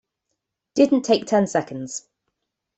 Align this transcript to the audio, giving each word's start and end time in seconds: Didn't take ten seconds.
Didn't 0.73 1.03
take 1.03 1.27
ten 1.27 1.45
seconds. 1.45 2.07